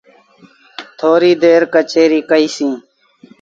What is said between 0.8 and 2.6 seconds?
ٿوريٚ دير ڪچهريٚ ڪئيٚ